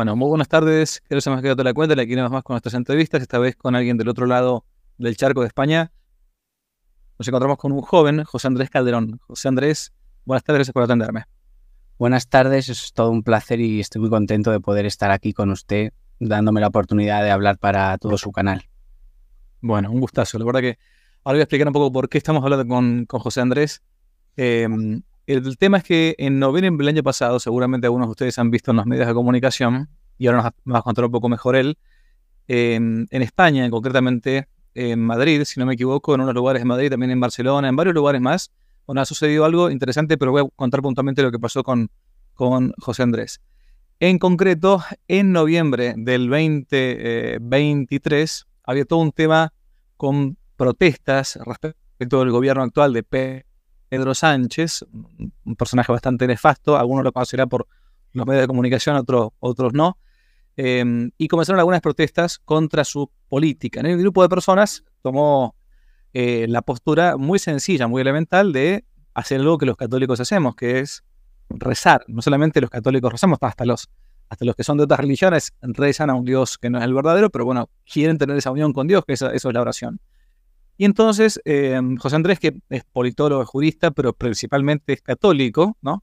[0.00, 1.02] Bueno, muy buenas tardes.
[1.06, 2.00] Quiero ser más que la cuenta.
[2.00, 4.64] Aquí más con nuestras entrevistas, esta vez con alguien del otro lado
[4.96, 5.92] del charco de España.
[7.18, 9.20] Nos encontramos con un joven, José Andrés Calderón.
[9.26, 9.92] José Andrés,
[10.24, 11.24] buenas tardes, gracias por atenderme.
[11.98, 15.50] Buenas tardes, es todo un placer y estoy muy contento de poder estar aquí con
[15.50, 18.70] usted, dándome la oportunidad de hablar para todo su canal.
[19.60, 20.38] Bueno, un gustazo.
[20.38, 20.78] La verdad que
[21.24, 23.82] ahora voy a explicar un poco por qué estamos hablando con, José Andrés.
[24.38, 25.02] Em,
[25.34, 28.70] el, tema es que en noviembre del año pasado, seguramente algunos de ustedes han visto
[28.70, 29.88] en los medios de comunicación,
[30.18, 31.78] y ahora nos, va a contar un poco mejor él,
[32.48, 37.12] en España, concretamente en Madrid, si no me equivoco, en unos lugares de Madrid, también
[37.12, 38.50] en Barcelona, en varios lugares más,
[38.86, 41.92] bueno, ha sucedido algo interesante, pero voy a contar puntualmente lo que pasó con,
[42.34, 43.40] con José Andrés.
[44.00, 49.52] En concreto, en noviembre del 2023 había todo un tema
[49.96, 53.02] con protestas respecto del gobierno actual de
[53.90, 54.86] Pedro Sánchez,
[55.44, 57.66] un personaje bastante nefasto, algunos lo conocerán por
[58.12, 59.98] los medios de comunicación, otros, otros no,
[60.56, 63.80] em, y comenzaron algunas protestas contra su política.
[63.80, 65.56] El grupo de personas tomó
[66.12, 70.78] eh, la postura muy sencilla, muy elemental de hacer algo que los católicos hacemos, que
[70.78, 71.02] es
[71.48, 72.04] rezar.
[72.06, 73.88] No solamente los católicos rezamos, hasta los,
[74.28, 76.94] hasta los que son de otras religiones rezan a un Dios que no es el
[76.94, 80.00] verdadero, pero bueno, quieren tener esa unión con Dios, que eso, es la oración.
[80.80, 86.02] Y entonces, em, José Andrés, que es politólogo, jurista, pero principalmente es católico, ¿no?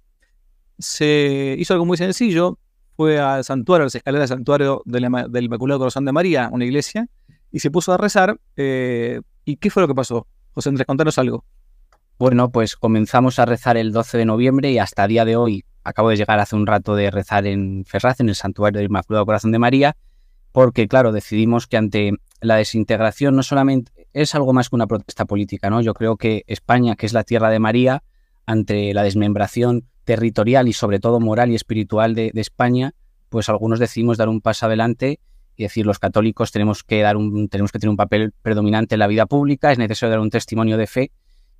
[0.77, 2.59] Se hizo algo muy sencillo,
[2.95, 5.05] fue al santuario, a las escaleras del santuario del,
[5.45, 7.07] Inmaculado Corazón de María, una iglesia,
[7.51, 8.39] y se puso a rezar.
[8.55, 10.27] Eh, ¿Y qué fue lo que pasó?
[10.51, 11.43] José Andrés, contanos algo.
[12.19, 16.09] Bueno, pues comenzamos a rezar el 12 de noviembre y hasta día de hoy, acabo
[16.09, 19.51] de llegar hace un rato de rezar en Ferraz, en el santuario del Inmaculado Corazón
[19.51, 19.97] de María,
[20.51, 22.11] porque claro, decidimos que ante
[22.41, 25.81] la desintegración no solamente es algo más que una protesta política, ¿no?
[25.81, 28.03] Yo creo que España, que es la tierra de María,
[28.47, 32.93] ante la desmembración territorial y sobre todo moral y espiritual de, España,
[33.29, 35.19] pues algunos decidimos dar un paso adelante
[35.55, 38.99] y decir los católicos tenemos que dar un, tenemos que tener un papel predominante en
[38.99, 41.11] la vida pública, es necesario dar un testimonio de fe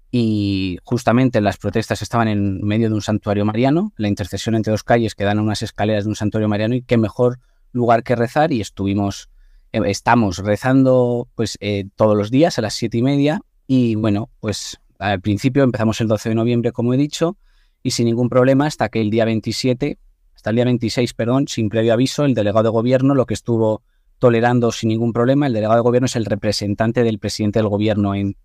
[0.09, 4.83] y justamente las protestas estaban en medio de un santuario mariano, la intercesión entre dos
[4.83, 7.39] calles que dan a unas escaleras de un santuario mariano y qué mejor
[7.71, 9.29] lugar que rezar y estuvimos,
[9.71, 14.79] estamos rezando pues eh, todos los días a las siete y media y bueno, pues
[14.99, 17.37] al principio empezamos el 12 de noviembre como he dicho
[17.83, 19.97] y sin ningún problema hasta que el día 27,
[20.35, 23.83] hasta el día 26, perdón, sin previo aviso, el delegado de gobierno lo que estuvo
[24.19, 28.15] tolerando sin ningún problema, el delegado de gobierno es el representante del presidente del gobierno
[28.15, 28.35] en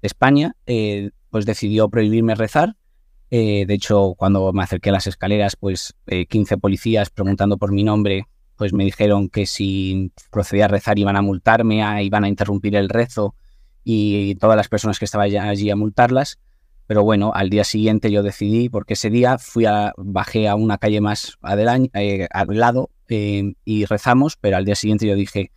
[0.00, 2.76] España, eh, pues decidió prohibirme rezar.
[3.30, 5.94] Eh, de hecho, cuando me acerqué a las escaleras, pues
[6.28, 8.26] 15 eh, policías preguntando por mi nombre,
[8.56, 12.88] pues me dijeron que si procedía a rezar iban a multarme, iban a interrumpir el
[12.88, 13.34] rezo
[13.84, 16.38] y todas las personas que estaban allí a multarlas.
[16.86, 20.78] Pero bueno, al día siguiente yo decidí, porque ese día fui a, bajé a una
[20.78, 25.50] calle más adelante, al lado y rezamos, pero al día siguiente yo dije,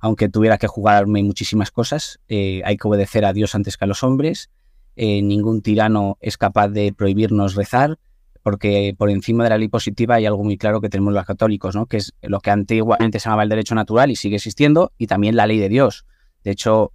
[0.00, 3.88] aunque tuviera que jugarme muchísimas cosas, eh, hay que obedecer a Dios antes que a
[3.88, 4.50] los hombres.
[4.96, 7.98] Eh, ningún tirano es capaz de prohibirnos rezar,
[8.44, 11.74] porque por encima de la ley positiva hay algo muy claro que tenemos los católicos,
[11.74, 11.86] ¿no?
[11.86, 15.34] que es lo que antiguamente se llamaba el derecho natural y sigue existiendo, y también
[15.34, 16.04] la ley de Dios.
[16.44, 16.92] De hecho,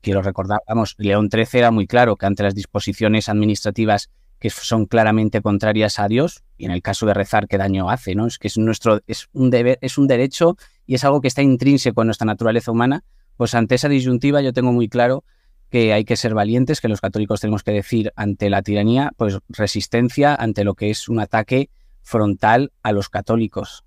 [0.00, 4.08] quiero recordar, vamos, León XIII era muy claro que ante las disposiciones administrativas
[4.38, 8.14] que son claramente contrarias a Dios, y en el caso de rezar, ¿qué daño hace?
[8.14, 8.26] ¿no?
[8.26, 11.42] Es que es nuestro, es un deber, es un derecho y es algo que está
[11.42, 13.04] intrínseco en nuestra naturaleza humana,
[13.36, 15.24] pues ante esa disyuntiva yo tengo muy claro
[15.70, 19.38] que hay que ser valientes, que los católicos tenemos que decir ante la tiranía, pues
[19.48, 21.70] resistencia ante lo que es un ataque
[22.02, 23.84] frontal a los católicos.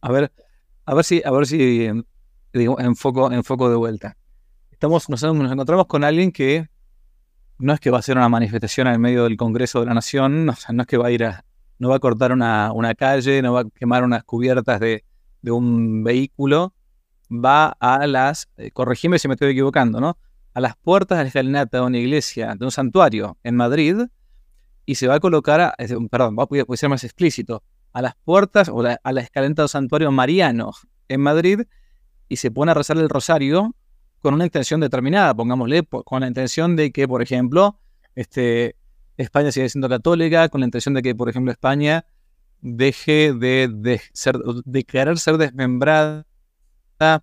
[0.00, 0.32] A ver,
[0.86, 1.88] a ver si, a ver si
[2.52, 4.16] digo, enfoco, enfoco de vuelta.
[4.70, 6.68] Estamos, nos, nos encontramos con alguien que
[7.58, 10.46] no es que va a hacer una manifestación en medio del Congreso de la Nación,
[10.46, 11.44] no es que va a ir a,
[11.78, 15.04] no va a cortar una, una calle, no va a quemar unas cubiertas de,
[15.42, 16.72] de un vehículo
[17.30, 20.18] va a las, eh, corregime si me estoy equivocando, ¿no?
[20.52, 23.96] A las puertas de la escalinata de una iglesia, de un santuario en Madrid,
[24.84, 25.74] y se va a colocar, a,
[26.10, 27.62] perdón, voy a ser más explícito,
[27.92, 30.72] a las puertas o a la escalinata de un santuario mariano
[31.08, 31.62] en Madrid,
[32.28, 33.74] y se pone a rezar el rosario
[34.20, 37.78] con una intención determinada, pongámosle, con la intención de que, por ejemplo,
[38.14, 38.76] este,
[39.16, 42.04] España siga siendo católica, con la intención de que, por ejemplo, España
[42.60, 46.26] deje de, ser, de querer ser desmembrada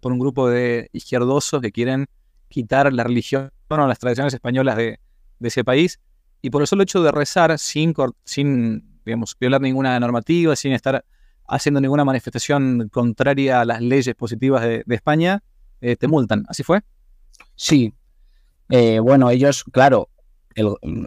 [0.02, 2.08] por un grupo de izquierdosos que quieren
[2.48, 5.00] quitar la religión o las tradiciones españolas de,
[5.40, 6.00] ese país.
[6.42, 11.04] Y por el solo hecho de rezar sin, sin digamos, violar ninguna normativa, sin estar
[11.48, 15.44] haciendo ninguna manifestación contraria a las leyes positivas de, España,
[15.82, 16.46] eh, te multan.
[16.48, 16.82] ¿Así fue?
[17.56, 17.94] Sí.
[18.70, 20.10] Eh, bueno, ellos, claro,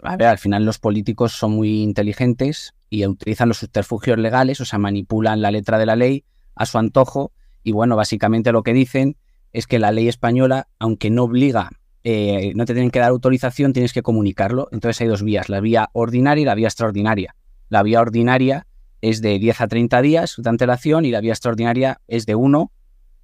[0.03, 5.41] al final los políticos son muy inteligentes y utilizan los subterfugios legales, o sea, manipulan
[5.41, 6.23] la letra de la ley
[6.55, 7.31] a su antojo
[7.63, 9.17] y bueno, básicamente lo que dicen
[9.53, 11.69] es que la ley española, aunque no obliga,
[12.03, 14.67] eh, no te tienen que dar autorización, tienes que comunicarlo.
[14.71, 17.35] Entonces hay dos vías, la vía ordinaria y la vía extraordinaria.
[17.69, 18.67] La vía ordinaria
[19.01, 22.71] es de 10 a 30 días de antelación y la vía extraordinaria es de 1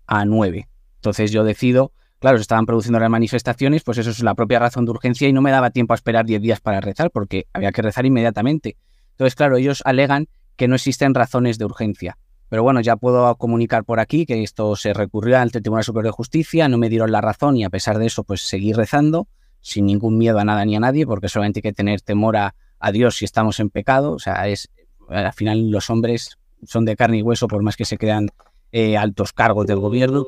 [0.08, 0.68] a 9.
[0.96, 4.86] Entonces yo decido, claro, se estaban produciendo las manifestaciones, pues eso es la propia razón
[4.86, 7.72] de urgencia y no me daba tiempo a esperar 10 días para rezar porque había
[7.72, 8.78] que rezar inmediatamente.
[9.12, 12.18] Entonces, claro, ellos alegan que no existen razones de urgencia.
[12.50, 16.14] Pero bueno, ya puedo comunicar por aquí que esto se recurrió ante el Tribunal Superior
[16.14, 19.28] de Justicia, no me dieron la razón y a pesar de eso, pues seguí rezando
[19.60, 22.56] sin ningún miedo a nada ni a nadie, porque solamente hay que tener temor a,
[22.94, 24.14] Dios si estamos en pecado.
[24.14, 24.70] O sea, es
[25.10, 28.30] al final los hombres son de carne y hueso por más que se crean
[28.72, 30.26] eh, altos cargos del gobierno.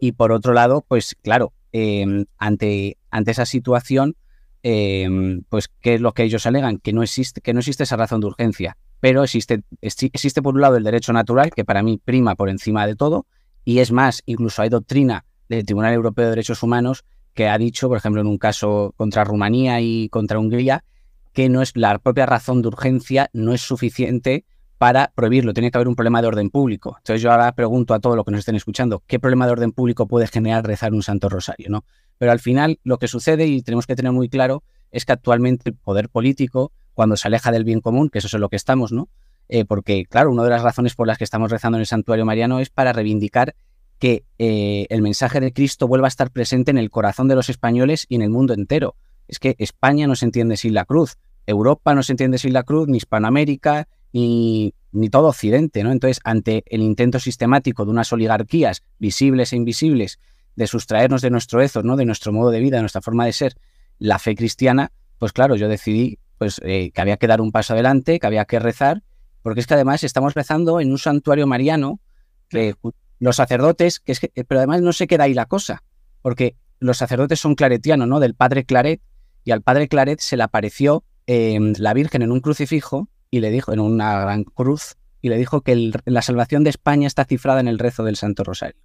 [0.00, 4.14] Y por otro lado, pues claro, em, ante, ante esa situación,
[4.62, 6.78] em, pues ¿qué es lo que ellos alegan?
[6.78, 10.60] Que no existe, que no existe esa razón de urgencia pero existe, existe por un
[10.60, 13.26] lado el derecho natural, que para mí prima por encima de todo,
[13.64, 17.04] y es más, incluso hay doctrina del Tribunal Europeo de Derechos Humanos
[17.34, 20.84] que ha dicho, por ejemplo, en un caso contra Rumanía y contra Hungría,
[21.32, 24.46] que no es la propia razón de urgencia no es suficiente
[24.78, 25.52] para prohibirlo.
[25.52, 26.96] Tiene que haber un problema de orden público.
[26.98, 29.72] Entonces yo ahora pregunto a todos los que nos estén escuchando, ¿qué problema de orden
[29.72, 31.68] público puede generar rezar un Santo Rosario?
[31.68, 31.84] ¿no?
[32.16, 35.70] Pero al final lo que sucede, y tenemos que tener muy claro, es que actualmente
[35.70, 38.90] el poder político cuando se aleja del bien común, que eso es lo que estamos,
[38.90, 39.10] ¿no?
[39.50, 42.24] Eh, porque, claro, una de las razones por las que estamos rezando en el santuario
[42.24, 43.54] mariano es para reivindicar
[43.98, 47.50] que eh, el mensaje de Cristo vuelva a estar presente en el corazón de los
[47.50, 48.96] españoles y en el mundo entero.
[49.28, 52.62] Es que España no se entiende sin la cruz, Europa no se entiende sin la
[52.62, 55.92] cruz, ni Hispanoamérica, ni, ni todo Occidente, ¿no?
[55.92, 60.18] Entonces, ante el intento sistemático de unas oligarquías visibles e invisibles
[60.54, 61.96] de sustraernos de nuestro ethos, ¿no?
[61.96, 63.54] De nuestro modo de vida, de nuestra forma de ser,
[63.98, 67.72] la fe cristiana, pues claro, yo decidí pues eh, que había que dar un paso
[67.72, 69.02] adelante, que había que rezar,
[69.42, 72.00] porque es que además estamos rezando en un santuario mariano,
[72.48, 72.74] que
[73.18, 75.82] los sacerdotes, que es que, pero además no se queda ahí la cosa,
[76.22, 78.20] porque los sacerdotes son claretianos, ¿no?
[78.20, 79.00] Del padre Claret,
[79.44, 83.50] y al padre Claret se le apareció em, la Virgen en un crucifijo y le
[83.50, 87.60] dijo, en una gran cruz, y le dijo que la salvación de España está cifrada
[87.60, 88.80] en el rezo del Santo Rosario.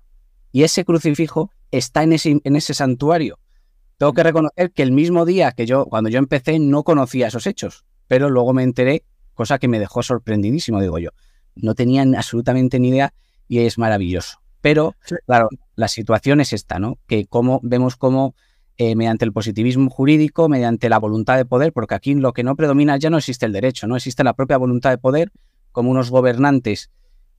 [0.52, 3.40] Y ese crucifijo está en ese, en ese santuario.
[4.02, 7.46] Tengo que reconocer que el mismo día que yo, cuando yo empecé, no conocía esos
[7.46, 9.04] hechos, pero luego me enteré,
[9.36, 11.12] cosa que me dejó sorprendidísimo, digo yo.
[11.54, 13.14] No tenían absolutamente ni idea
[13.48, 14.42] y es maravilloso.
[14.60, 14.96] Pero,
[15.28, 16.98] claro, la situación es esta, ¿no?
[17.06, 18.34] Que como vemos cómo
[18.78, 22.56] eh, mediante el positivismo jurídico, mediante la voluntad de poder, porque aquí lo que no
[22.56, 25.32] predomina ya no existe el derecho, no existe la propia voluntad de poder,
[25.72, 26.90] como unos gobernantes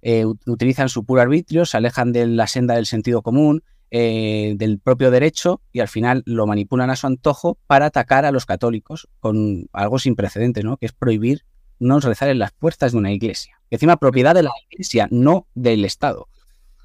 [0.00, 3.64] eh, utilizan su puro arbitrio, se alejan de la senda del sentido común,
[3.94, 8.32] eh, del propio derecho y al final lo manipulan a su antojo para atacar a
[8.32, 10.78] los católicos con algo sin precedentes, ¿no?
[10.78, 11.44] Que es prohibir
[11.78, 13.60] no rezar en las puertas de una iglesia.
[13.68, 16.26] Que encima propiedad de la iglesia, no del Estado.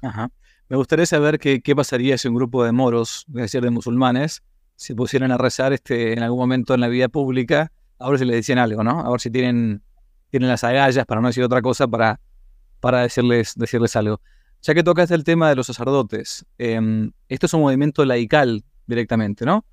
[0.02, 0.30] Ajá.
[0.68, 4.42] Me gustaría saber qué, qué pasaría si un grupo de moros, es decir, de musulmanes,
[4.76, 8.26] se pusieran a rezar este, en algún momento en la vida pública, a ver si
[8.26, 9.00] le decían algo, ¿no?
[9.00, 9.82] A ver si tienen,
[10.30, 12.20] tienen las agallas, para no decir otra cosa, para,
[12.80, 14.20] para decirles, decirles algo.
[14.62, 19.44] Ya que tocas el tema de los sacerdotes, em, esto es un movimiento laical directamente,
[19.44, 19.64] ¿no?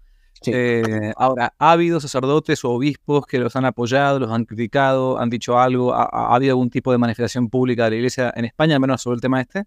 [0.48, 5.30] Eh, ahora, ¿ha habido sacerdotes o obispos que los han apoyado, los han criticado, han
[5.30, 5.94] dicho algo?
[5.94, 9.16] ¿Ha, habido algún tipo de manifestación pública de la Iglesia en España, al menos sobre
[9.16, 9.64] el tema este?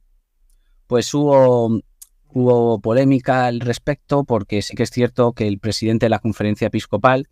[0.86, 1.80] Pues hubo,
[2.28, 6.68] hubo polémica al respecto, porque sí que es cierto que el presidente de la conferencia
[6.68, 7.28] episcopal,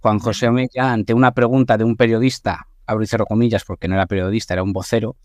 [0.00, 3.94] Juan José Omella, ante una pregunta de un periodista, abro y cierro comillas porque no
[3.94, 5.16] era periodista, era un vocero,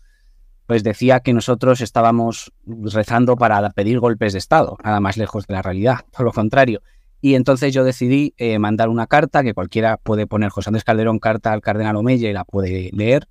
[0.66, 5.54] pues decía que nosotros estábamos rezando para pedir golpes de Estado, nada más lejos de
[5.54, 6.82] la realidad, por lo contrario.
[7.20, 11.20] Y entonces yo decidí eh, mandar una carta que cualquiera puede poner José Andrés Calderón
[11.20, 13.28] carta al cardenal Omeya y la puede leer,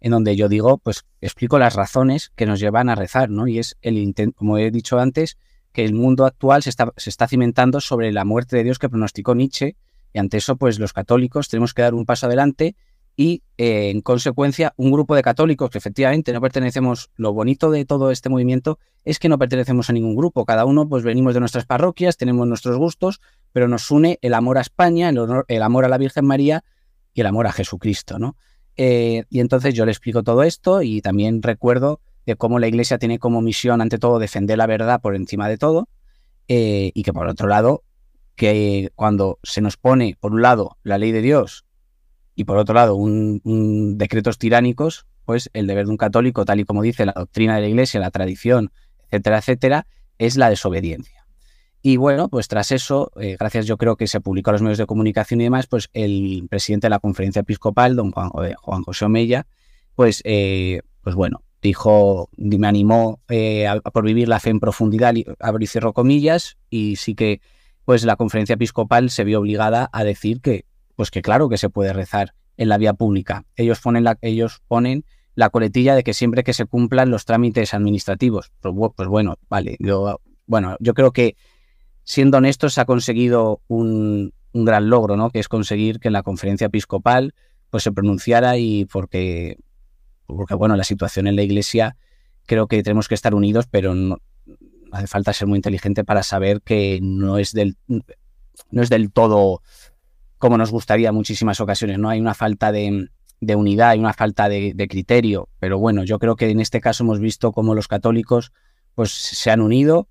[0.00, 3.46] en donde yo digo, pues explico las razones que nos llevan a rezar, ¿no?
[3.46, 5.36] Y es el intento, como he dicho antes,
[5.72, 8.88] que el mundo actual se está, se está cimentando sobre la muerte de Dios que
[8.88, 9.76] pronosticó Nietzsche,
[10.14, 12.76] y ante eso, pues los católicos tenemos que dar un paso adelante
[13.16, 17.84] y eh, en consecuencia un grupo de católicos que efectivamente no pertenecemos, lo bonito de
[17.84, 21.40] todo este movimiento es que no pertenecemos a ningún grupo, cada uno pues venimos de
[21.40, 23.20] nuestras parroquias, tenemos nuestros gustos,
[23.52, 26.64] pero nos une el amor a España, el, el amor a la Virgen María
[27.12, 28.36] y el amor a Jesucristo, ¿no?
[28.76, 32.98] Eh, y entonces yo le explico todo esto y también recuerdo de cómo la Iglesia
[32.98, 35.88] tiene como misión ante todo defender la verdad por encima de todo
[36.48, 37.84] eh, y que por otro lado
[38.34, 41.63] que cuando se nos pone por un lado la ley de Dios
[42.34, 43.40] y por otro lado un,
[43.96, 47.62] decretos tiránicos, pues el deber de un católico, tal y como dice la doctrina de
[47.62, 48.72] la Iglesia, la tradición,
[49.10, 49.86] etcétera, etcétera,
[50.18, 51.24] es la desobediencia.
[51.82, 54.78] Y bueno, pues tras eso, eh, gracias yo creo que se publicó a los medios
[54.78, 59.04] de comunicación y demás, pues el presidente de la conferencia episcopal, don Juan, eh, José
[59.04, 59.46] Omeya,
[59.94, 65.62] pues, eh, pues bueno, dijo, me animó a, por vivir la fe en profundidad, abro
[65.62, 67.40] y cierro comillas, y sí que
[67.84, 70.64] pues la conferencia episcopal se vio obligada a decir que,
[70.96, 73.44] pues que claro que se puede rezar en la vía pública.
[73.56, 77.74] Ellos ponen la, ellos ponen la coletilla de que siempre que se cumplan los trámites
[77.74, 78.52] administrativos.
[78.60, 81.36] Pues, pues bueno, vale, yo, bueno, yo creo que
[82.04, 85.30] siendo honestos se ha conseguido un, un gran logro, ¿no?
[85.30, 87.34] Que es conseguir que en la conferencia episcopal
[87.70, 89.58] pues se pronunciara y porque,
[90.26, 91.96] porque bueno, la situación en la iglesia
[92.46, 94.20] creo que tenemos que estar unidos, pero no
[94.92, 99.60] hace falta ser muy inteligente para saber que no es del, no es del todo
[100.44, 102.10] como nos gustaría en muchísimas ocasiones, ¿no?
[102.10, 103.08] Hay una falta de,
[103.56, 107.18] unidad, hay una falta de, criterio, pero bueno, yo creo que en este caso hemos
[107.18, 108.52] visto cómo los católicos
[108.94, 110.06] pues se han unido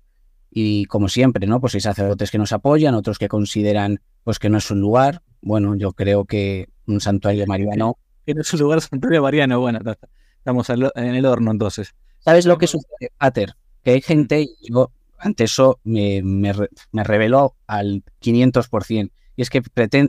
[0.50, 1.60] y como siempre, ¿no?
[1.60, 5.22] Pues hay sacerdotes que nos apoyan, otros que consideran pues que no es un lugar.
[5.40, 7.96] Bueno, yo creo que un santuario mariano.
[8.26, 9.78] Que no es un lugar santuario mariano, bueno,
[10.38, 11.94] estamos en el horno entonces.
[12.18, 13.54] ¿Sabes lo que sucede, Pater?
[13.84, 16.52] Que hay gente, yo ante eso me, me,
[16.90, 19.12] me reveló al 500%.
[19.36, 19.62] Y es que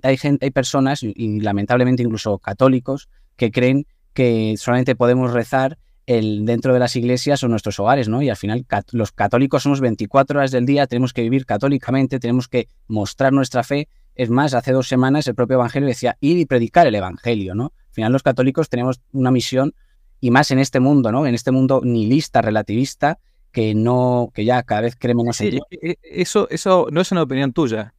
[0.04, 6.46] hay, gente, hay personas, y, lamentablemente incluso católicos, que creen que solamente podemos rezar el,
[6.46, 8.22] dentro de las iglesias o nuestros hogares, ¿no?
[8.22, 12.48] Y al final los católicos somos 24 horas del día, tenemos que vivir católicamente, tenemos
[12.48, 13.90] que mostrar nuestra fe.
[14.14, 17.74] Es más, hace dos semanas el propio Evangelio decía ir y predicar el Evangelio, ¿no?
[17.88, 19.74] Al final los católicos tenemos una misión
[20.22, 21.26] y más en este mundo, ¿no?
[21.26, 23.20] En este mundo nihilista, relativista,
[23.52, 25.60] que no, que ya cada vez creemos sí,
[26.04, 27.94] Eso, eso no es una opinión tuya.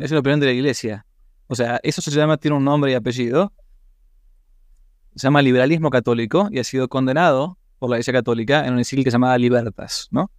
[0.00, 1.06] Es la opinión de la iglesia.
[1.46, 3.52] O sea, eso se llama, tiene un nombre y apellido.
[5.14, 9.10] Se llama liberalismo católico y ha sido condenado por la iglesia católica en un encíclica
[9.10, 10.30] llamada Libertas, ¿no?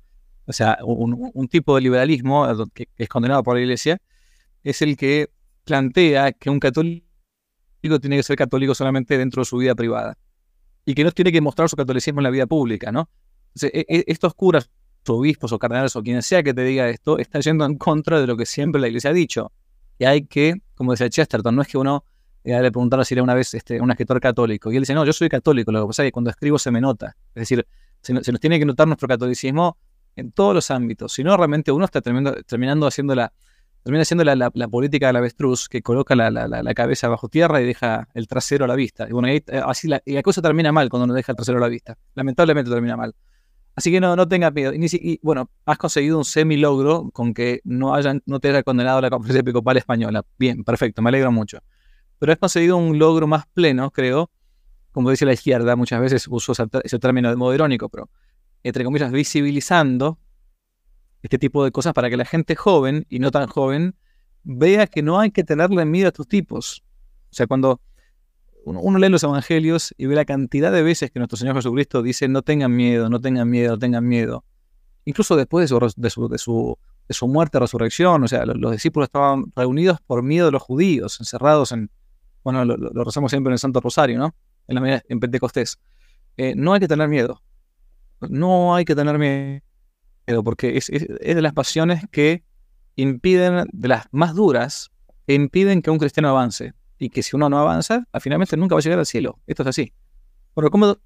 [0.45, 4.01] O sea, un, tipo de liberalismo que, es condenado por la iglesia
[4.63, 5.29] es el que
[5.63, 7.05] plantea que un católico
[8.01, 10.17] tiene que ser católico solamente dentro de su vida privada
[10.85, 13.09] y que no tiene que mostrar su catolicismo en la vida pública, ¿no?
[13.61, 14.71] E, e, estos curas
[15.07, 18.27] obispos o cardenales o quien sea que te diga esto, está yendo en contra de
[18.27, 19.51] lo que siempre la iglesia ha dicho.
[19.97, 22.05] Y hay que, como decía Chesterton, no es que uno
[22.43, 24.71] eh, le preguntara si era una vez este, un escritor católico.
[24.71, 26.71] Y él dice, no, yo soy católico, lo que pasa es que cuando escribo se
[26.71, 27.15] me nota.
[27.35, 27.65] Es decir,
[28.01, 29.77] se, nos, tiene que notar nuestro catolicismo
[30.15, 31.13] en todos los ámbitos.
[31.13, 33.33] Si no, realmente uno está terminando, terminando haciendo la,
[33.83, 37.65] termina haciendo la, la, política del avestruz, que coloca la, la, cabeza bajo tierra y
[37.65, 39.07] deja el trasero a la vista.
[39.07, 41.57] Y bueno, eh, así la, y la cosa termina mal cuando uno deja el trasero
[41.57, 41.97] a la vista.
[42.15, 43.15] Lamentablemente termina mal.
[43.79, 44.73] Así que no, no tengas miedo.
[44.75, 49.09] Y, bueno, has conseguido un semi-logro con que no, hayan, no te haya condenado la
[49.09, 50.25] conferencia episcopal española.
[50.37, 51.59] Bien, perfecto, me alegro mucho.
[52.17, 54.31] Pero has conseguido un logro más pleno, creo,
[54.91, 58.09] como dice la izquierda, muchas veces uso ese, término de modo irónico, pero
[58.63, 60.19] entre comillas, visibilizando
[61.23, 63.95] este tipo de cosas para que la gente joven y no tan joven
[64.43, 66.83] vea que no hay que tenerle miedo a estos tipos.
[67.31, 67.79] O sea, cuando
[68.65, 72.27] uno, lee los evangelios y ve la cantidad de veces que nuestro Señor Jesucristo dice
[72.27, 74.43] no tengan miedo, no tengan miedo, no tengan miedo.
[75.05, 79.45] Incluso después de su, de su, de su, muerte, resurrección, o sea, los, discípulos estaban
[79.55, 81.89] reunidos por miedo de los judíos, encerrados en,
[82.43, 84.35] bueno, lo, rezamos siempre en el Santo Rosario, ¿no?
[84.67, 85.79] En, la, en Pentecostés.
[86.37, 87.41] Eh, no hay que tener miedo.
[88.21, 92.43] No hay que tener miedo, porque es, es, es de las pasiones que
[92.97, 94.91] impiden, de las más duras,
[95.25, 98.79] que impiden que un cristiano avance y que si uno no avanza, finalmente nunca va
[98.79, 99.39] a llegar al cielo.
[99.47, 99.93] Esto es así.
[100.53, 100.97] Bueno, ¿cómo,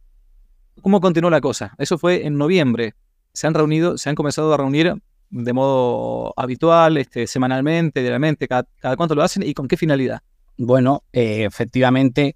[0.82, 1.76] cómo continuó la cosa?
[1.78, 2.96] Eso fue en noviembre.
[3.32, 4.96] Se han reunido, se han comenzado a reunir
[5.30, 10.22] de modo habitual, este, semanalmente, diariamente, cada, cuánto lo hacen y con qué finalidad.
[10.58, 12.36] Bueno, eh, efectivamente,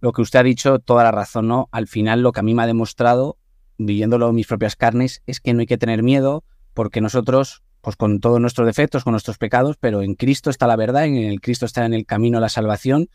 [0.00, 1.68] lo que usted ha dicho, toda la razón, ¿no?
[1.72, 3.36] Al final lo que a mí me ha demostrado,
[3.76, 7.96] viviéndolo en mis propias carnes, es que no hay que tener miedo porque nosotros pues
[7.96, 11.40] con todos nuestros defectos, con nuestros pecados, pero en Cristo está la verdad, en el
[11.40, 13.08] Cristo está en el camino a la salvación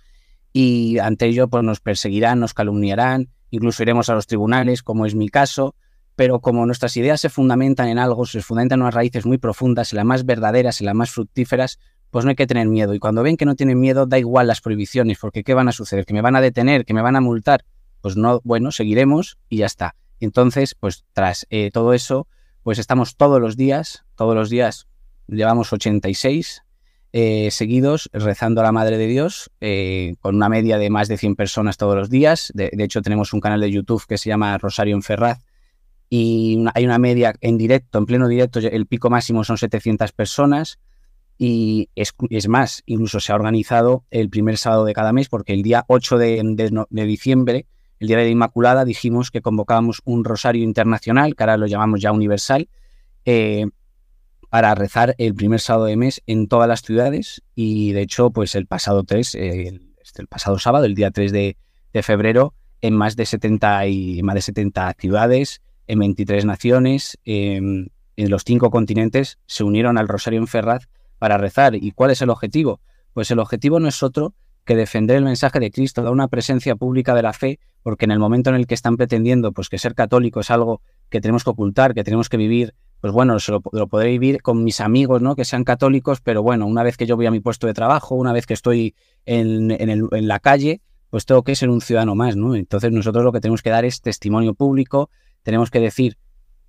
[0.54, 5.16] y ante ello pues nos perseguirán, nos calumniarán, incluso iremos a los tribunales, como es
[5.16, 5.76] mi caso,
[6.16, 9.92] pero como nuestras ideas se fundamentan en algo, se fundamentan en unas raíces muy profundas,
[9.92, 11.80] en las más verdaderas, en las más fructíferas,
[12.10, 12.94] pues no hay que tener miedo.
[12.94, 15.74] Y cuando ven que no tienen miedo, da igual las prohibiciones, porque ¿qué van a
[15.74, 16.06] suceder?
[16.06, 16.86] ¿Que me van a detener?
[16.86, 17.66] ¿Que me van a multar?
[18.00, 19.96] Pues no, bueno, seguiremos y ya está.
[20.22, 22.28] Entonces, pues tras eh, todo eso,
[22.64, 24.88] pues estamos todos los días, todos los días,
[25.28, 26.64] llevamos 86
[27.14, 31.18] eh, seguidos rezando a la Madre de Dios, eh, con una media de más de
[31.18, 32.52] 100 personas todos los días.
[32.54, 35.40] De, hecho, tenemos un canal de YouTube que se llama Rosario en Ferraz
[36.10, 40.80] y hay una media en directo, en pleno directo, el pico máximo son 700 personas.
[41.38, 42.14] Y es,
[42.48, 46.18] más, incluso se ha organizado el primer sábado de cada mes, porque el día 8
[46.18, 47.68] de diciembre
[48.00, 52.02] el Día de la Inmaculada dijimos que convocábamos un rosario internacional, que ahora lo llamamos
[52.02, 52.68] ya universal,
[53.24, 53.68] eh,
[54.56, 58.56] para rezar el primer sábado de mes en todas las ciudades y de hecho pues
[58.56, 59.68] el pasado 3, este,
[60.22, 61.58] el, pasado sábado, el día 3 de,
[62.02, 68.44] febrero, en más de 70, y, más de 70 ciudades, en 23 naciones, en los
[68.46, 70.88] cinco continentes, se unieron al Rosario en Ferraz
[71.20, 71.76] para rezar.
[71.76, 72.80] ¿Y cuál es el objetivo?
[73.12, 76.78] Pues el objetivo no es otro que defender el mensaje de Cristo, dar una presencia
[76.78, 79.80] pública de la fe, porque en el momento en el que están pretendiendo pues que
[79.80, 83.62] ser católico es algo que tenemos que ocultar, que tenemos que vivir, pues bueno, lo,
[83.72, 85.36] lo, podré vivir con mis amigos, ¿no?
[85.36, 88.16] Que sean católicos, pero bueno, una vez que yo voy a mi puesto de trabajo,
[88.16, 92.36] una vez que estoy en, en la calle, pues tengo que ser un ciudadano más,
[92.36, 92.56] ¿no?
[92.56, 95.10] Entonces nosotros lo que tenemos que dar es testimonio público,
[95.44, 96.18] tenemos que decir,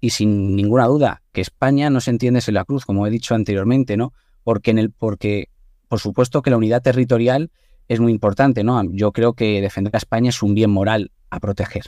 [0.01, 3.35] y sin ninguna duda, que España no se entiende sin la cruz, como he dicho
[3.35, 4.13] anteriormente, ¿no?
[4.45, 5.49] Porque en el, porque,
[5.89, 7.51] por supuesto que la unidad territorial
[7.89, 8.81] es muy importante, ¿no?
[8.93, 11.87] Yo creo que defender a España es un bien moral a proteger,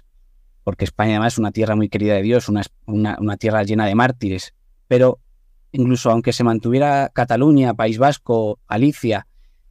[0.69, 3.95] porque España además es una tierra muy querida de Dios, una, una, tierra llena de
[3.95, 4.53] mártires,
[4.87, 5.19] pero
[5.73, 9.27] incluso aunque se mantuviera Cataluña, País Vasco, Alicia,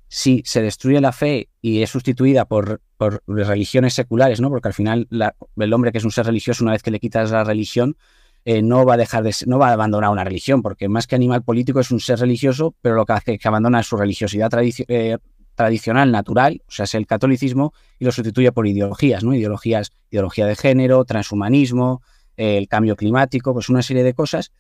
[0.08, 4.50] si se destruye la fe y es sustituida por, por religiones seculares, ¿no?
[4.50, 7.30] Porque al final el hombre que es un ser religioso, una vez que le quitas
[7.30, 7.96] la religión,
[8.44, 11.14] eh, no va a dejar de no va a abandonar una religión, porque más que
[11.14, 14.50] animal político es un ser religioso, pero lo que hace es que abandona su religiosidad
[14.88, 15.20] eh,
[15.58, 19.34] tradicional, natural, o sea, es el catolicismo, y lo sustituye por ideologías, ¿no?
[19.34, 22.04] Ideologías, ideología de género, transhumanismo,
[22.38, 24.52] el cambio climático, pues una serie de cosas.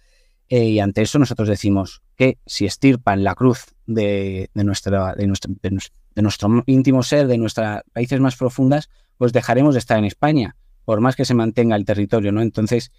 [0.49, 5.53] Eh, y ante eso nosotros decimos que si estirpan la cruz de, nuestra, de, nuestro,
[5.61, 10.55] de, nuestro, íntimo ser, de nuestras raíces más profundas, pues dejaremos de estar en España,
[10.83, 12.41] por más que se mantenga el territorio, ¿no?
[12.41, 12.91] Entonces,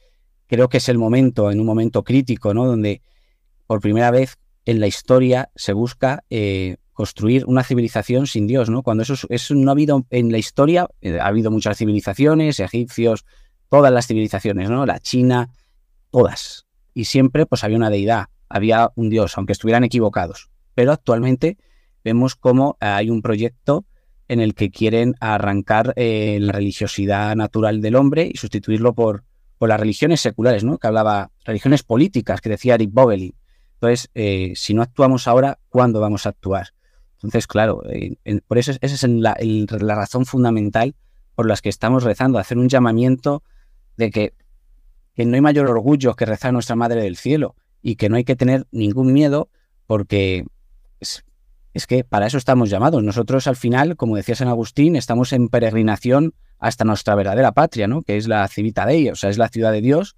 [0.47, 2.65] creo que es el momento, en un momento crítico, ¿no?
[2.65, 3.03] Donde
[3.67, 4.37] por primera vez
[4.67, 8.83] en la historia se busca eh, construir una civilización sin Dios, ¿no?
[8.83, 13.25] Cuando eso, eso no ha habido en la historia, eh, ha habido muchas civilizaciones, egipcios,
[13.69, 14.85] todas las civilizaciones, ¿no?
[14.85, 15.49] La China,
[16.11, 16.67] todas.
[16.95, 20.51] Y siempre pues había una deidad, había un Dios, aunque estuvieran equivocados.
[20.75, 21.57] Pero actualmente
[22.03, 23.87] vemos cómo hay un proyecto
[24.27, 29.23] en el que quieren arrancar eh, la religiosidad natural del hombre y sustituirlo por,
[29.57, 30.79] por las religiones seculares, ¿no?
[30.79, 33.37] Que hablaba religiones políticas, que decía Eric Bovelin.
[33.75, 36.71] Entonces, eh, si no actuamos ahora, ¿cuándo vamos a actuar?
[37.19, 37.83] Entonces, claro,
[38.47, 39.37] por eso esa es la,
[39.95, 40.95] razón fundamental
[41.35, 43.43] por las que estamos rezando, hacer un llamamiento
[43.97, 44.35] de que,
[45.15, 48.17] que, no hay mayor orgullo que rezar a nuestra Madre del Cielo y que no
[48.17, 49.49] hay que tener ningún miedo
[49.87, 50.47] porque
[51.01, 51.25] es,
[51.89, 53.03] que para eso estamos llamados.
[53.03, 58.03] Nosotros al final, como decía San Agustín, estamos en peregrinación hasta nuestra verdadera patria, ¿no?
[58.03, 60.17] que es la Civita Dei, o sea, es la ciudad de Dios,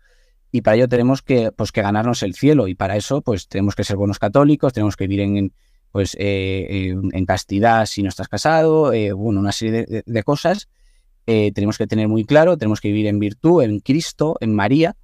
[0.52, 3.74] y para ello tenemos que, pues, que ganarnos el cielo, y para eso pues tenemos
[3.74, 5.52] que ser buenos católicos, tenemos que vivir en,
[5.92, 10.68] pues eh, en castidad si no estás casado, eh, bueno, una serie de, cosas.
[11.26, 14.96] Eh, tenemos que tener muy claro, tenemos que vivir en virtud, en Cristo, en María.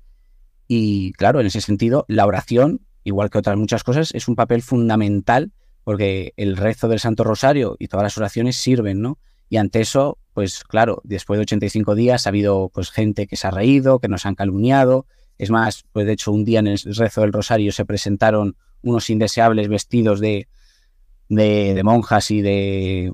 [0.68, 4.62] Y claro, en ese sentido, la oración, igual que otras muchas cosas, es un papel
[4.62, 5.53] fundamental
[5.85, 9.18] porque el rezo del Santo Rosario y todas las oraciones sirven, ¿no?
[9.49, 13.46] Y ante eso, pues claro, después de 85 días ha habido pues gente que se
[13.46, 15.07] ha reído, que nos han calumniado.
[15.38, 19.09] Es más, pues de hecho un día en el rezo del Rosario se presentaron unos
[19.11, 20.49] indeseables vestidos de,
[21.29, 23.12] de, monjas y de,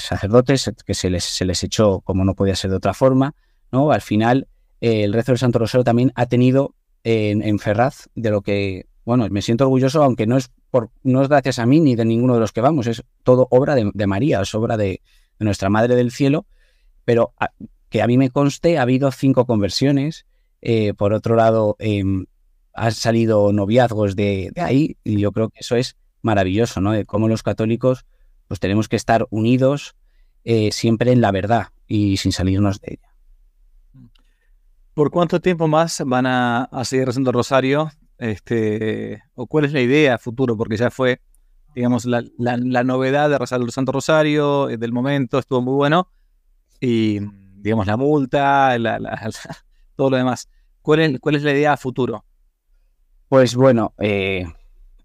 [0.00, 3.34] sacerdotes que se les, se les echó como no podía ser de otra forma.
[3.72, 3.90] ¿no?
[3.90, 4.48] Al final,
[4.80, 6.74] el rezo del Santo Rosario también ha tenido
[7.04, 11.28] en, Ferraz, de lo que, bueno, me siento orgulloso, aunque no es, por, no es
[11.28, 14.40] gracias a mí ni de ninguno de los que vamos, es todo obra de, María,
[14.40, 15.02] es obra de,
[15.38, 16.46] nuestra Madre del Cielo,
[17.04, 17.34] pero
[17.90, 20.26] que a mí me conste, ha habido cinco conversiones.
[20.62, 22.24] Eh, por otro lado, em,
[22.72, 26.92] han salido noviazgos de, ahí, y yo creo que eso es maravilloso, ¿no?
[26.92, 28.04] De cómo los católicos
[28.48, 29.96] pues tenemos que estar unidos
[30.44, 33.14] eh, siempre en la verdad y sin salirnos de ella.
[34.94, 37.90] ¿Por cuánto tiempo más van a, seguir rezando el rosario?
[38.18, 40.56] Este, ¿O cuál es la idea futuro?
[40.56, 41.20] Porque ya fue,
[41.74, 42.22] digamos, la,
[42.84, 46.08] novedad de rezar el Santo Rosario eh, del momento, estuvo muy bueno.
[46.80, 47.20] Y,
[47.56, 48.76] digamos, la multa,
[49.96, 50.48] todo lo demás.
[50.80, 52.24] ¿Cuál es, ¿Cuál es la idea futuro?
[53.28, 54.46] Pues bueno, eh,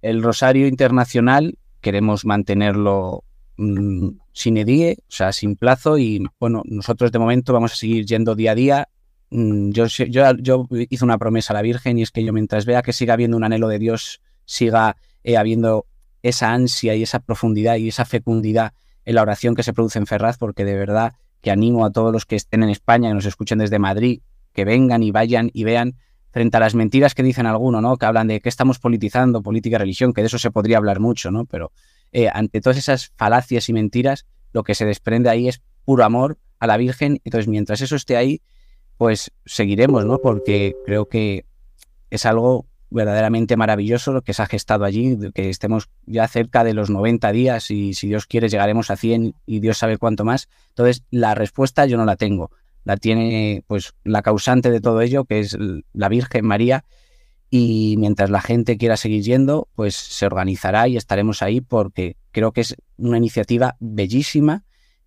[0.02, 3.24] el Rosario Internacional queremos mantenerlo
[3.58, 8.06] mm, sin edie, o sea, sin plazo y bueno, nosotros de momento vamos a seguir
[8.06, 8.90] yendo día a día.
[9.32, 12.82] Mm, yo, yo, hice una promesa a la Virgen y es que yo mientras vea
[12.82, 15.86] que siga habiendo un anhelo de Dios, siga eh, habiendo
[16.24, 18.74] esa ansia y esa profundidad y esa fecundidad
[19.06, 22.12] en la oración que se produce en Ferraz, porque de verdad que animo a todos
[22.12, 24.22] los que estén en España, y nos escuchen desde Madrid,
[24.54, 25.96] que vengan y vayan y vean
[26.32, 27.98] frente a las mentiras que dicen algunos, ¿no?
[27.98, 31.32] Que hablan de que estamos politizando, política religión, que de eso se podría hablar mucho,
[31.32, 31.46] ¿no?
[31.46, 31.72] Pero
[32.12, 36.38] eh, ante todas esas falacias y mentiras, lo que se desprende ahí es puro amor
[36.60, 37.22] a la Virgen.
[37.24, 38.42] Entonces, mientras eso esté ahí,
[38.98, 40.20] pues seguiremos, ¿no?
[40.20, 41.46] Porque creo que
[42.10, 46.74] es algo verdaderamente maravilloso lo que se ha gestado allí, que estemos ya cerca de
[46.74, 50.50] los 90 días y si Dios quiere llegaremos a 100 y Dios sabe cuánto más.
[50.70, 52.52] Entonces, la respuesta yo no la tengo.
[52.90, 55.56] La tiene pues la causante de todo ello, que es
[55.94, 56.86] la Virgen María,
[57.48, 62.52] y mientras la gente quiera seguir yendo, pues se organizará y estaremos ahí porque creo
[62.52, 64.64] que es una iniciativa bellísima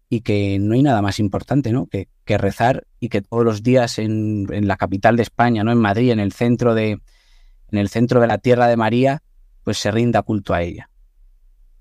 [0.08, 1.88] y que no hay nada más importante, ¿no?
[1.88, 2.06] Que,
[2.38, 5.72] rezar y que todos los días en, en, la capital de España, ¿no?
[5.72, 9.24] En Madrid, en el centro de, en el centro de la tierra de María,
[9.64, 10.88] pues se rinda culto a ella.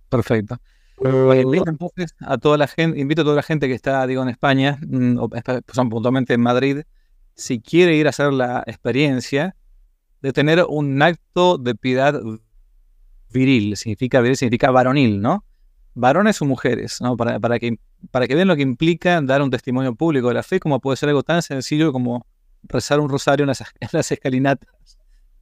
[0.10, 0.58] Perfecto.
[1.04, 4.30] Invito entonces a toda la gente, invito a toda la gente que está, digo, en
[4.30, 5.30] España, mm, o
[5.90, 6.82] puntualmente en Madrid,
[7.36, 9.56] si quiere ir a hacer la experiencia,
[10.22, 12.22] de tener un acto de piedad
[13.32, 15.44] viril, significa viril, significa varonil, ¿no?
[15.94, 17.18] Varones o mujeres, ¿no?
[17.18, 17.78] Para, para, que,
[18.12, 20.98] para que vean lo que implica dar un testimonio público de la fe, como puede
[20.98, 22.26] ser algo tan sencillo como
[22.64, 24.70] rezar un rosario en las, en las escalinatas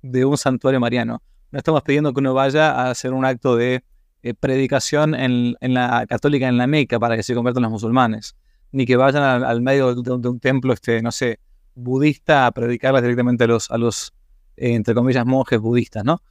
[0.02, 1.22] de un santuario mariano.
[1.52, 3.84] No estamos pidiendo que uno vaya a hacer un acto de
[4.24, 8.36] eh, predicación en, en, la católica en la Meca para que se conviertan los musulmanes,
[8.72, 11.40] ni que vayan al, al medio de, de, un templo, este, no sé,
[11.76, 14.14] budista a predicarlas directamente a los, a los
[14.58, 16.22] eh, entre comillas, monjes budistas, ¿no?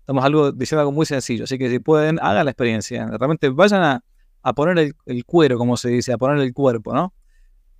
[0.00, 3.06] Estamos algo, diciendo algo muy sencillo, así que si pueden, hagan la experiencia.
[3.06, 4.04] Realmente vayan a,
[4.42, 7.14] a poner el, cuero, como se dice, a poner el cuerpo, ¿no?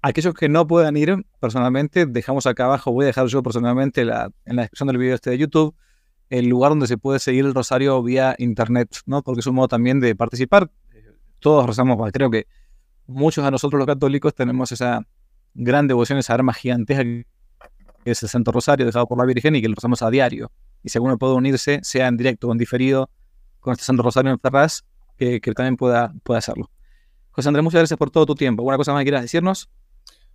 [0.01, 4.31] Aquellos que no puedan ir personalmente, dejamos acá abajo, voy a dejar yo personalmente la,
[4.45, 5.75] en la descripción del video este de YouTube,
[6.31, 9.23] el lugar donde se puede seguir el rosario vía internet, ¿no?
[9.23, 10.71] Porque es un modo también de participar.
[11.41, 12.47] Todos rezamos, creo que
[13.07, 15.07] muchos de nosotros los católicos tenemos esa
[15.55, 19.63] gran devoción, esa arma gigantesca que es el Santo Rosario dejado por la Virgen y
[19.63, 20.51] que lo rezamos a diario.
[20.83, 23.11] Y si alguno puede unirse, sea en directo o en diferido,
[23.61, 24.85] con este Santo Rosario en Ferraz,
[25.17, 26.71] que, que también pueda, pueda hacerlo.
[27.31, 28.63] José Andrés, muchas gracias por todo tu tiempo.
[28.63, 29.69] ¿Alguna cosa más que quieras decirnos?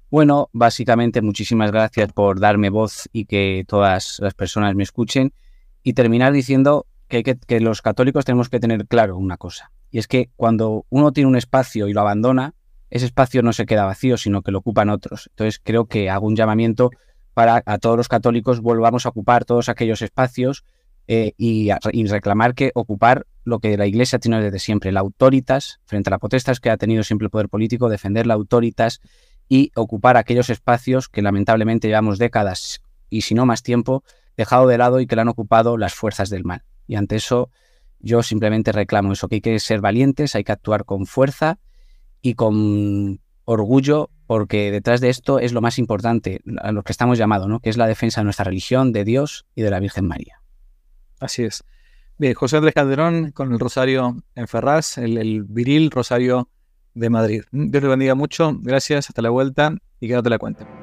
[0.09, 5.33] Bueno, básicamente muchísimas gracias por darme voz y que todas las personas me escuchen.
[5.83, 9.71] Y terminar diciendo que, que, los católicos tenemos que tener claro una cosa.
[9.91, 12.53] Y es que cuando uno tiene un espacio y lo abandona,
[12.89, 15.27] ese espacio no se queda vacío, sino que lo ocupan otros.
[15.31, 16.91] Entonces creo que hago un llamamiento
[17.33, 20.63] para a todos los católicos volvamos a ocupar todos aquellos espacios
[21.07, 25.81] eh, y, y, reclamar que ocupar lo que la Iglesia tiene desde siempre, la autoritas,
[25.85, 29.01] frente a la potestas que ha tenido siempre el poder político, defender la autoritas
[29.49, 34.03] y ocupar aquellos espacios que lamentablemente llevamos décadas y si no más tiempo
[34.37, 36.63] dejado de lado y que le han ocupado las fuerzas del mal.
[36.87, 37.49] Y ante eso
[37.99, 41.59] yo simplemente reclamo eso, que hay que ser valientes, hay que actuar con fuerza
[42.21, 47.17] y con orgullo porque detrás de esto es lo más importante, a lo que estamos
[47.17, 47.59] llamados, ¿no?
[47.59, 50.41] que es la defensa de nuestra religión, de Dios y de la Virgen María.
[51.19, 51.63] Así es.
[52.17, 56.49] Bien, José Andrés Calderón con el Rosario en Ferraz, el, el viril Rosario
[56.93, 57.43] de Madrid.
[57.51, 60.82] Dios le bendiga mucho, gracias, hasta la vuelta y que no te la cuente.